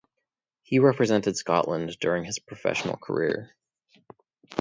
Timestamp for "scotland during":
1.37-2.23